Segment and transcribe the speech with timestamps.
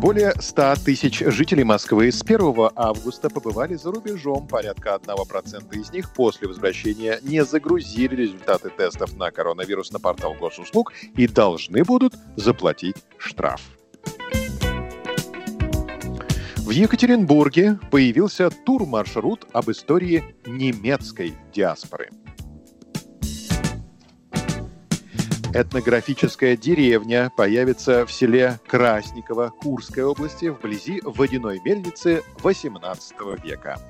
[0.00, 4.46] Более 100 тысяч жителей Москвы с 1 августа побывали за рубежом.
[4.46, 10.92] Порядка 1% из них после возвращения не загрузили результаты тестов на коронавирус на портал госуслуг
[11.16, 13.60] и должны будут заплатить штраф.
[16.58, 22.10] В Екатеринбурге появился тур-маршрут об истории немецкой диаспоры.
[25.60, 33.80] Этнографическая деревня появится в селе Красниково Курской области вблизи водяной мельницы XVIII века.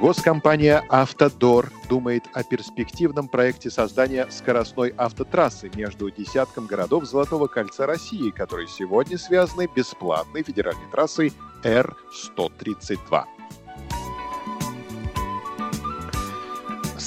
[0.00, 8.30] Госкомпания «Автодор» думает о перспективном проекте создания скоростной автотрассы между десятком городов Золотого кольца России,
[8.30, 11.32] которые сегодня связаны бесплатной федеральной трассой
[11.64, 13.37] Р-132.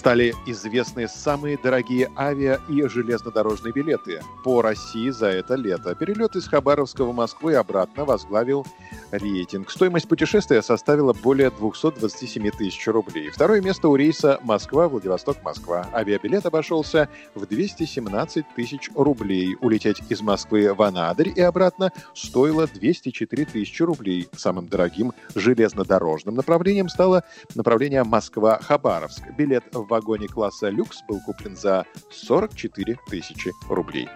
[0.01, 5.93] Стали известны самые дорогие авиа- и железнодорожные билеты по России за это лето.
[5.93, 8.65] Перелет из Хабаровска в Москву и обратно возглавил
[9.11, 9.69] рейтинг.
[9.69, 13.29] Стоимость путешествия составила более 227 тысяч рублей.
[13.29, 15.87] Второе место у рейса Москва-Владивосток-Москва.
[15.93, 19.55] Авиабилет обошелся в 217 тысяч рублей.
[19.61, 24.27] Улететь из Москвы в Анадырь и обратно стоило 204 тысячи рублей.
[24.35, 27.23] Самым дорогим железнодорожным направлением стало
[27.55, 29.23] направление Москва-Хабаровск.
[29.37, 34.09] Билет в вагоне класса люкс был куплен за 44 тысячи рублей.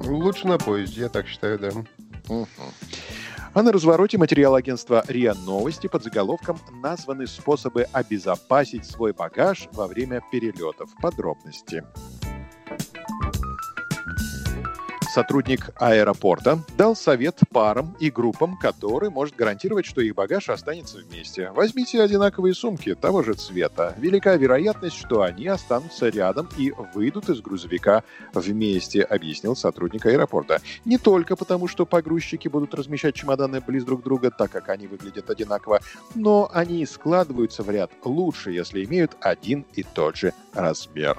[0.00, 1.70] Лучше на поезде, я так считаю, да.
[2.28, 2.46] Угу.
[3.54, 9.86] А на развороте материал агентства РИА Новости под заголовком названы способы обезопасить свой багаж во
[9.86, 10.88] время перелетов.
[11.02, 11.84] Подробности
[15.12, 21.50] сотрудник аэропорта дал совет парам и группам, который может гарантировать, что их багаж останется вместе.
[21.50, 23.94] Возьмите одинаковые сумки того же цвета.
[23.98, 30.62] Велика вероятность, что они останутся рядом и выйдут из грузовика вместе, объяснил сотрудник аэропорта.
[30.86, 35.28] Не только потому, что погрузчики будут размещать чемоданы близ друг друга, так как они выглядят
[35.28, 35.80] одинаково,
[36.14, 41.18] но они складываются в ряд лучше, если имеют один и тот же размер.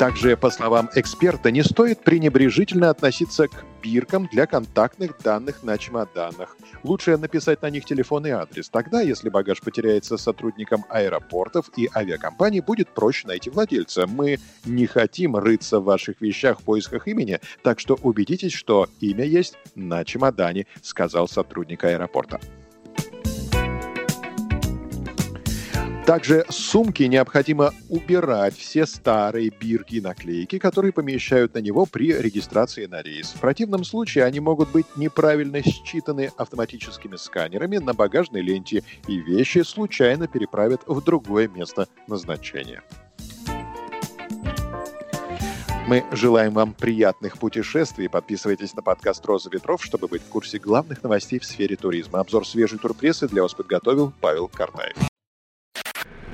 [0.00, 6.56] Также, по словам эксперта, не стоит пренебрежительно относиться к биркам для контактных данных на чемоданах.
[6.82, 8.70] Лучше написать на них телефон и адрес.
[8.70, 14.06] Тогда, если багаж потеряется сотрудникам аэропортов и авиакомпаний, будет проще найти владельца.
[14.06, 19.26] Мы не хотим рыться в ваших вещах в поисках имени, так что убедитесь, что имя
[19.26, 22.40] есть на чемодане, сказал сотрудник аэропорта.
[26.06, 32.86] Также сумки необходимо убирать все старые бирки и наклейки, которые помещают на него при регистрации
[32.86, 33.28] на рейс.
[33.28, 39.62] В противном случае они могут быть неправильно считаны автоматическими сканерами на багажной ленте, и вещи
[39.62, 42.82] случайно переправят в другое место назначения.
[45.86, 48.08] Мы желаем вам приятных путешествий.
[48.08, 52.20] Подписывайтесь на подкаст «Роза ветров», чтобы быть в курсе главных новостей в сфере туризма.
[52.20, 55.09] Обзор свежей турпрессы для вас подготовил Павел Картаев.